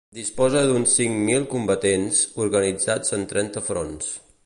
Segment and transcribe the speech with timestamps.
[0.17, 4.15] Disposa d'uns cinc mil combatents, organitzats en trenta fronts.